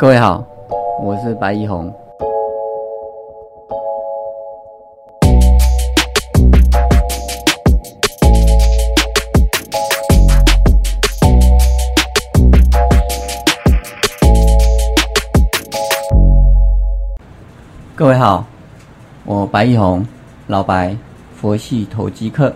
[0.00, 0.42] 各位好，
[1.02, 1.92] 我是白一红。
[17.94, 18.46] 各位好，
[19.26, 20.02] 我白一红，
[20.46, 20.96] 老白，
[21.36, 22.50] 佛系投机客，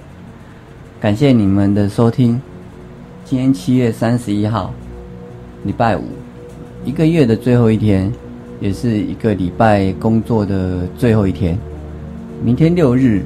[0.98, 2.40] 感谢你们的收听。
[3.26, 4.72] 今天七月三十一号，
[5.62, 6.04] 礼拜五，
[6.84, 8.12] 一个月的最后一天，
[8.60, 11.58] 也是一个礼拜工作的最后一天。
[12.42, 13.22] 明天六日，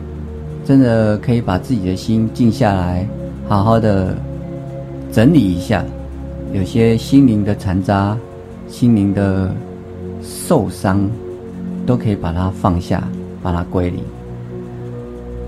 [0.65, 3.07] 真的可以把自己的心静下来，
[3.49, 4.17] 好好的
[5.13, 5.85] 整理一下，
[6.53, 8.17] 有些心灵的残渣，
[8.69, 9.55] 心灵的
[10.23, 11.09] 受伤。
[11.87, 13.03] 都可以把它放下，
[13.43, 14.01] 把它归零。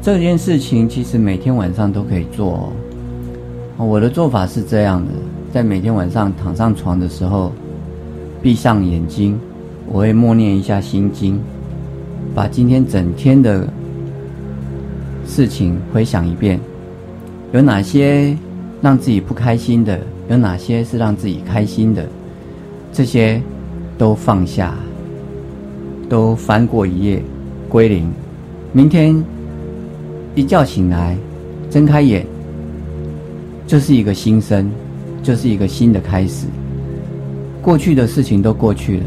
[0.00, 2.72] 这件事情其实每天晚上都可以做。
[3.76, 5.12] 我的做法是这样的：
[5.52, 7.52] 在每天晚上躺上床的时候，
[8.42, 9.38] 闭上眼睛，
[9.86, 11.40] 我会默念一下心经，
[12.34, 13.68] 把今天整天的
[15.26, 16.58] 事情回想一遍，
[17.52, 18.36] 有哪些
[18.80, 22.06] 让自己不开心的，有哪些是让自己开心的，
[22.92, 23.40] 这些
[23.98, 24.74] 都放下。
[26.08, 27.22] 都翻过一页，
[27.68, 28.10] 归零。
[28.72, 29.14] 明天
[30.34, 31.16] 一觉醒来，
[31.70, 32.26] 睁开眼，
[33.64, 34.68] 就是一个新生，
[35.22, 36.46] 就是一个新的开始。
[37.62, 39.04] 过去的事情都过去了，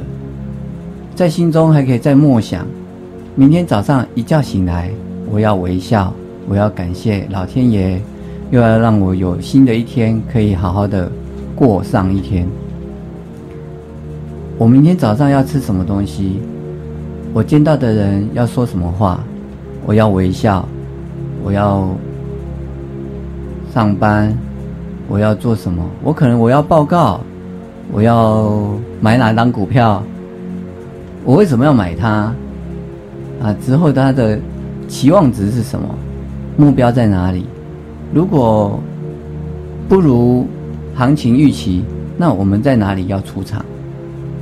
[1.15, 2.65] 在心中还可以再默想：
[3.35, 4.91] 明天早上一觉醒来，
[5.31, 6.13] 我要微笑，
[6.47, 7.99] 我要感谢老天爷，
[8.51, 11.11] 又要让我有新的一天，可以好好的
[11.55, 12.47] 过上一天。
[14.59, 16.39] 我明天早上要吃什么东西？
[17.33, 19.19] 我见到的人要说什么话，
[19.87, 20.63] 我要微笑，
[21.43, 21.87] 我要
[23.73, 24.37] 上班，
[25.07, 25.83] 我要做什么？
[26.03, 27.19] 我可能我要报告，
[27.91, 30.01] 我要买哪张股票？
[31.25, 32.33] 我为什么要买它？
[33.41, 34.39] 啊，之后它的
[34.87, 35.87] 期望值是什么？
[36.57, 37.45] 目标在哪里？
[38.13, 38.79] 如果
[39.89, 40.47] 不如
[40.95, 41.83] 行情预期，
[42.17, 43.65] 那我们在哪里要出场？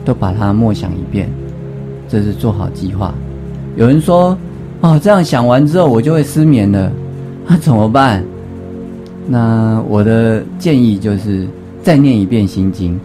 [0.04, 1.30] 都把它默想一遍。
[2.08, 3.14] 这是做好计划。
[3.78, 4.38] 有人说
[4.82, 6.92] ：“哦，这样想完之后我就会失眠了，
[7.48, 8.24] 那怎么办？”
[9.28, 11.48] 那我的建议就是
[11.82, 13.00] 再念一遍心经，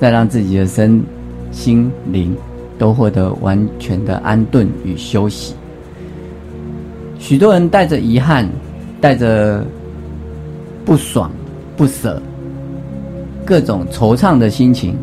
[0.00, 1.02] 再让自己的身
[1.50, 2.36] 心灵
[2.78, 5.54] 都获得完全的安顿与休息。
[7.18, 8.48] 许多人带着遗憾，
[9.00, 9.64] 带着
[10.84, 11.30] 不爽、
[11.76, 12.22] 不舍、
[13.44, 14.96] 各种惆怅的心情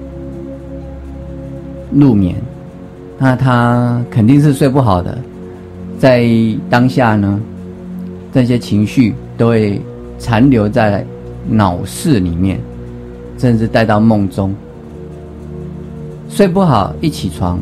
[1.92, 2.36] 入眠。
[3.18, 5.18] 那他肯定是睡不好的，
[6.00, 6.28] 在
[6.70, 7.42] 当下呢，
[8.34, 9.82] 这些情绪都会
[10.18, 11.06] 残留在
[11.48, 12.60] 脑室里面，
[13.38, 14.56] 甚至带到梦中。
[16.36, 17.58] 睡不好，一起床，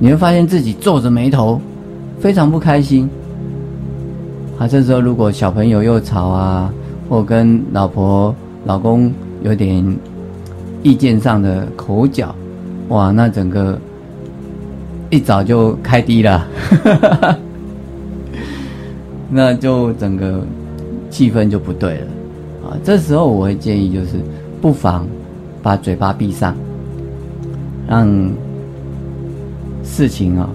[0.00, 1.60] 你会发现自己皱着眉头，
[2.18, 3.08] 非常不开心。
[4.58, 6.74] 啊，这时候如果小朋友又吵啊，
[7.08, 9.12] 或跟老婆、老公
[9.44, 9.96] 有点
[10.82, 12.34] 意见上的口角。
[12.88, 13.78] 哇，那整个
[15.08, 16.44] 一早就开低了，
[19.30, 20.44] 那就整个
[21.10, 22.06] 气氛就不对了
[22.68, 22.74] 啊！
[22.82, 24.20] 这时候我会建议，就是
[24.60, 25.06] 不妨
[25.62, 26.56] 把嘴巴闭上，
[27.88, 28.32] 让
[29.82, 30.48] 事情啊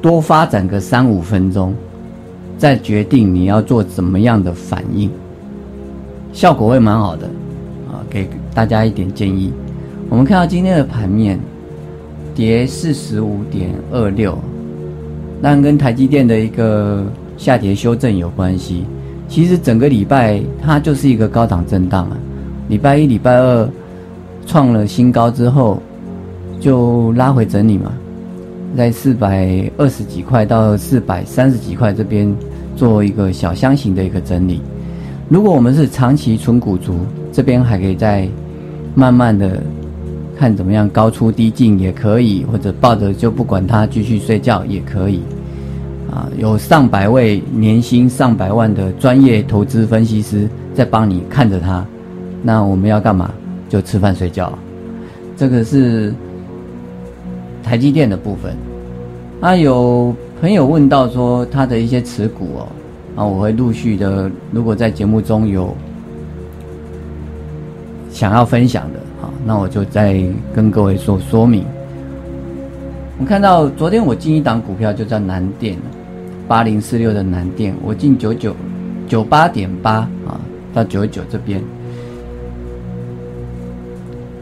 [0.00, 1.74] 多发展个三五分钟，
[2.58, 5.10] 再决定你要做怎么样的反应，
[6.32, 7.26] 效果会蛮好的
[7.88, 8.04] 啊！
[8.10, 9.52] 给大家一点建议。
[10.10, 11.40] 我们看到今天的盘面，
[12.34, 14.38] 跌四十五点二六，
[15.40, 17.04] 但跟台积电的一个
[17.36, 18.84] 下跌修正有关系。
[19.26, 22.16] 其实整个礼拜它就是一个高档震荡啊。
[22.68, 23.68] 礼拜一、礼拜二
[24.46, 25.82] 创了新高之后，
[26.60, 27.92] 就拉回整理嘛，
[28.76, 32.34] 在四百二十几块到四百三十几块这边
[32.76, 34.60] 做一个小箱型的一个整理。
[35.28, 36.98] 如果我们是长期存股族，
[37.32, 38.28] 这边还可以再
[38.94, 39.60] 慢慢的。
[40.36, 45.20] 看怎么样，高出低进也可以，或者抱着就不管它，继续睡觉也可以。
[46.10, 51.86] 啊，有上百位年薪上百万的专业投资分析师在帮你看着它，
[52.42, 53.30] 那我们要干嘛？
[53.74, 54.56] 就吃饭睡觉。
[55.36, 56.14] 这个是
[57.60, 58.54] 台积电的部分。
[59.40, 62.68] 啊，有朋友问到说他的一些持股哦，
[63.16, 65.76] 啊，我会陆续的，如果在节目中有
[68.12, 69.00] 想要分享的。
[69.20, 70.24] 啊那我就再
[70.54, 71.64] 跟各位说说明。
[73.18, 75.76] 我看到昨天我进一档股票就叫南电，
[76.46, 78.54] 八零四六的南电，我进九九
[79.08, 79.94] 九八点八
[80.28, 80.40] 啊，
[80.72, 81.60] 到九九这边。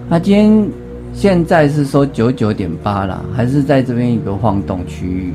[0.09, 0.71] 那今天
[1.15, 5.33] 现在是收九九点八了，还是在这边一个晃动区域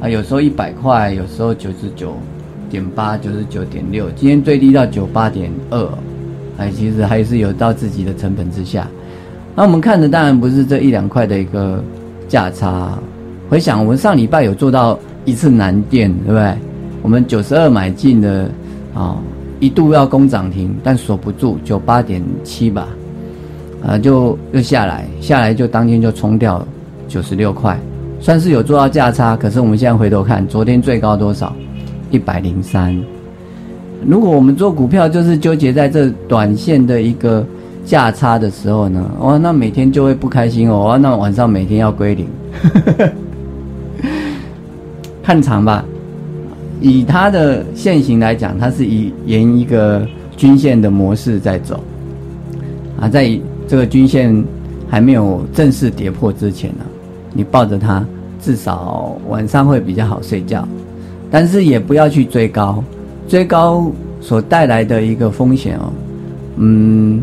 [0.00, 0.08] 啊？
[0.08, 2.14] 有时候一百块，有时候九十九
[2.68, 5.88] 点八、九十九点六，今天最低到九八点二，
[6.58, 8.86] 哎，其实还是有到自己的成本之下。
[9.54, 11.82] 那我们看的当然不是这一两块的一个
[12.28, 12.98] 价差。
[13.48, 16.54] 回想我们上礼拜有做到一次难电，对不对？
[17.00, 18.50] 我们九十二买进的
[18.94, 19.16] 啊，
[19.58, 22.88] 一度要攻涨停，但锁不住，九八点七吧，
[23.86, 26.66] 啊，就又下来，下来就当天就冲掉
[27.06, 27.78] 九十六块，
[28.20, 29.36] 算是有做到价差。
[29.36, 31.54] 可是我们现在回头看，昨天最高多少？
[32.10, 32.98] 一百零三。
[34.06, 37.44] 如果我们做股票就是纠结在这短线的一个
[37.84, 42.26] 价差的时候呢，哇，那每天就会不开心哦，那晚上每天要归零。
[45.22, 45.84] 看长吧，
[46.80, 51.78] 以它的线型来讲，它是以沿一个均线的模式在走，
[52.98, 53.28] 啊，在
[53.68, 54.42] 这个均线
[54.88, 56.84] 还没有正式跌破之前呢，
[57.34, 58.04] 你抱着它，
[58.40, 60.66] 至少晚上会比较好睡觉，
[61.30, 62.82] 但是也不要去追高，
[63.28, 63.92] 追高
[64.22, 65.92] 所带来的一个风险哦，
[66.56, 67.20] 嗯，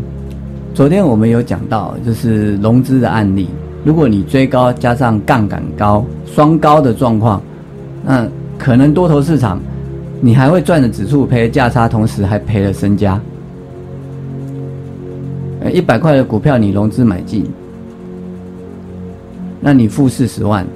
[0.72, 3.48] 昨天我们有讲到，就是融资的案例。
[3.84, 7.42] 如果你追高加上杠杆高双高的状况，
[8.04, 8.26] 那
[8.56, 9.60] 可能多头市场
[10.20, 13.20] 你还会赚了指数赔了价差，同时还赔了身家。
[15.60, 17.44] 呃，一百块的股票你融资买进，
[19.60, 20.66] 那你付四十万。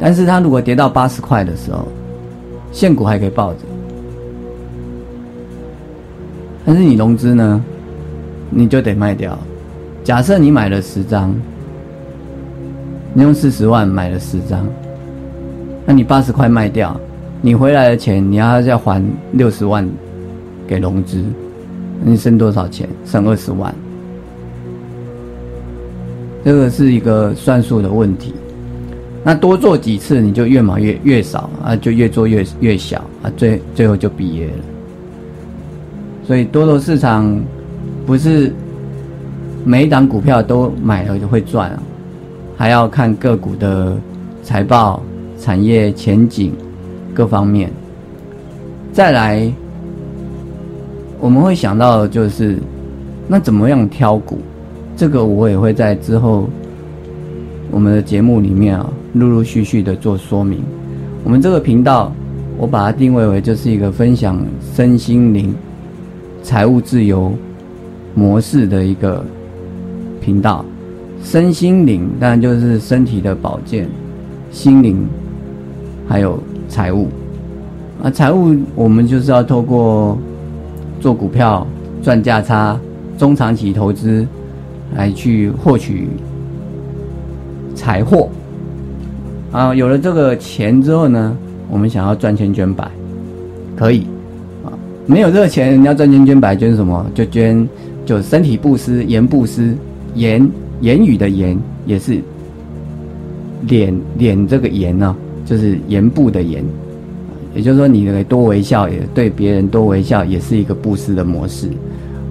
[0.00, 1.86] 但是它如果跌到八十块的时候，
[2.72, 3.60] 现股还可以抱着，
[6.66, 7.64] 但是你融资呢，
[8.50, 9.38] 你就得卖掉。
[10.02, 11.32] 假设你买了十张，
[13.12, 14.66] 你用四十万买了十张，
[15.86, 17.00] 那你八十块卖掉，
[17.40, 19.88] 你回来的钱你要要还六十万
[20.66, 21.22] 给融资，
[22.02, 22.88] 你剩多少钱？
[23.04, 23.74] 剩二十万。
[26.44, 28.34] 这个是一个算数的问题。
[29.22, 34.64] 那多做几次，你就越买越越少啊，就越做越越小啊，最最后就毕业了。
[36.26, 37.38] 所以多头市场
[38.06, 38.52] 不是。
[39.66, 41.82] 每一档股票都买了就会赚啊，
[42.54, 43.96] 还要看个股的
[44.42, 45.02] 财报、
[45.40, 46.52] 产业前景
[47.14, 47.72] 各方面。
[48.92, 49.50] 再来，
[51.20, 52.58] 我们会想到的就是，
[53.28, 54.38] 那怎么样挑股？
[54.96, 56.48] 这个我也会在之后
[57.70, 60.60] 我们的节目里面啊，陆陆续续的做说明。
[61.24, 62.12] 我们这个频道，
[62.58, 64.38] 我把它定位为就是一个分享
[64.74, 65.54] 身心灵、
[66.42, 67.32] 财务自由
[68.14, 69.24] 模式的一个。
[70.20, 70.64] 频道，
[71.22, 73.86] 身心灵当然就是身体的保健，
[74.50, 75.06] 心灵
[76.08, 77.08] 还有财务
[78.02, 80.16] 啊，财务我们就是要透过
[81.04, 81.66] 做股票
[82.02, 82.80] 赚价差，
[83.18, 84.26] 中长期投资
[84.96, 86.08] 来去获取
[87.74, 88.30] 财货
[89.52, 89.74] 啊。
[89.74, 91.36] 有了这个钱之后呢，
[91.68, 92.90] 我们想要赚钱捐百，
[93.76, 94.06] 可以
[94.64, 94.72] 啊。
[95.04, 97.04] 没有这个钱，你要赚钱捐百，捐什么？
[97.14, 97.68] 就捐
[98.06, 99.76] 就身体布施，言布施。
[100.14, 102.18] 言言语的言也是
[103.66, 105.14] 脸脸这个言呢，
[105.44, 106.64] 就是言部的言，
[107.54, 111.68] 也就是说，你的多微笑，也对别人多微笑，也是一个布施的模式。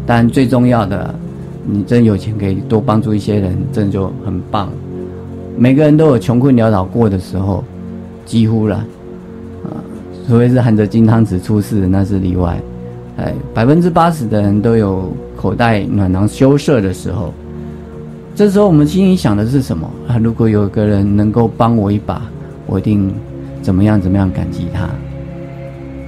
[0.06, 1.16] 但最重要的，
[1.66, 4.70] 你真有钱可以多帮助一些人，真就很棒。
[5.58, 7.64] 每个人都有穷困潦倒过的时候，
[8.26, 8.78] 几乎了
[9.64, 9.72] 啊，
[10.28, 12.60] 除非是含着金汤匙出世，那是例外。
[13.18, 17.34] 哎，百分之八十的人都有口袋暖囊羞涩的时候。
[18.36, 20.18] 这时候我们心里想的是什么啊？
[20.18, 22.24] 如果有个人能够帮我一把，
[22.66, 23.14] 我一定
[23.62, 24.90] 怎么样怎么样感激他。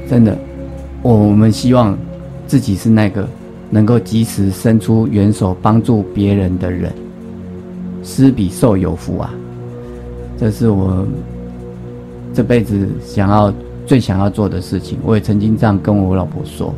[0.09, 0.37] 真的，
[1.01, 1.97] 我们希望
[2.47, 3.27] 自己是那个
[3.69, 6.91] 能够及时伸出援手帮助别人的人。
[8.03, 9.33] 施比受有福啊！
[10.37, 11.07] 这是我
[12.35, 13.51] 这辈子想要
[13.87, 14.99] 最想要做的事情。
[15.03, 16.71] 我也曾经这样跟我老婆说。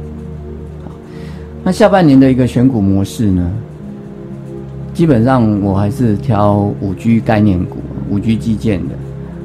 [1.66, 3.52] 那下半年的一个选股模式呢？
[4.94, 7.80] 基本上我还是挑五 G 概念股、
[8.10, 8.96] 五 G 基建的，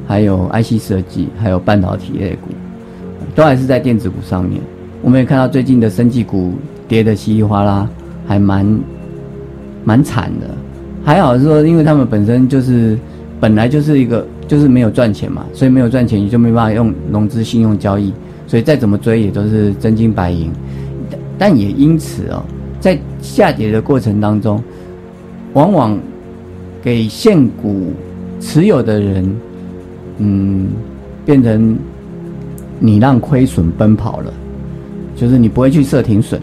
[0.07, 2.52] 还有 IC 设计，还有半导体类股，
[3.35, 4.61] 都还是在电子股上面。
[5.03, 6.53] 我们也看到最近的生技股
[6.87, 7.89] 跌得稀里哗啦，
[8.27, 8.81] 还蛮
[9.85, 10.49] 蛮惨的。
[11.05, 12.99] 还好是说，因为他们本身就是
[13.41, 18.13] 本来就是一个就是没有赚钱嘛，所以没有赚钱你就没办法用融资信用交易，
[18.47, 20.51] 所以再怎么追也都是真金白银。
[21.39, 22.45] 但也因此哦，
[22.79, 24.63] 在下跌的过程当中。
[25.55, 25.99] 往往
[26.83, 27.93] 给现股
[28.41, 29.37] 持有的人，
[30.17, 30.69] 嗯，
[31.27, 31.77] 变成
[32.85, 34.35] 你让亏损奔跑了，
[35.15, 36.41] 就是你不会去设停损，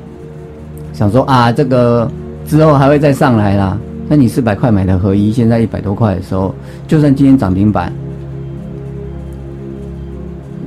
[0.93, 2.10] 想说啊，这个
[2.46, 3.77] 之后还会再上来啦。
[4.08, 6.55] 那你四百块买的合一，现在一百多块的时候，
[6.88, 7.91] 就算今天涨停板，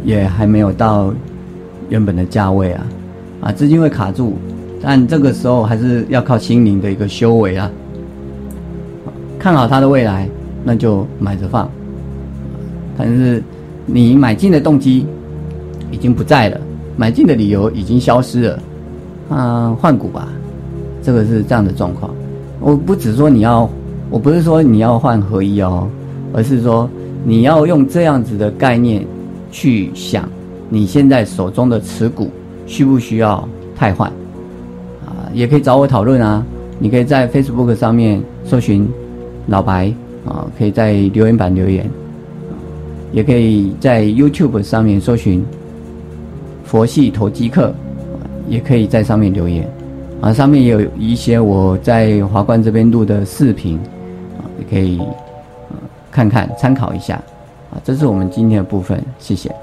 [0.04, 1.10] 也还没有到
[1.88, 2.86] 原本的价位啊，
[3.40, 4.34] 啊，资金会卡住，
[4.82, 7.70] 但这个时候还是要靠心灵的一个修为啊。
[9.38, 10.28] 看好它的未来，
[10.62, 11.66] 那就买着放。
[12.98, 13.42] 但是
[13.86, 15.06] 你买进的动机
[15.92, 16.60] 已经不在了，
[16.96, 18.58] 买进的理由已经消失了，
[19.28, 20.26] 啊，换股吧，
[21.02, 22.12] 这个是这样的状况。
[22.58, 23.70] 我不只说你要，
[24.10, 25.86] 我不是说你要换合一哦，
[26.32, 26.88] 而是说
[27.24, 29.06] 你要用这样子的概念
[29.50, 30.28] 去想，
[30.68, 32.30] 你现在手中的持股
[32.66, 34.08] 需不需要汰换？
[35.04, 36.44] 啊，也可以找我讨论啊。
[36.78, 38.88] 你可以在 Facebook 上面搜寻
[39.46, 39.92] 老白
[40.24, 41.88] 啊，可以在留言板留言，
[43.12, 45.44] 也可以在 YouTube 上面搜寻
[46.72, 47.70] 佛系投机客，
[48.48, 49.68] 也可以在上面留言。
[50.22, 53.76] 啊，上面也有一些我在华冠这边录的视频，
[54.38, 54.98] 啊，也可以
[56.10, 57.16] 看看参考一下，
[57.70, 59.54] 啊，这是我们今天的部分，谢谢。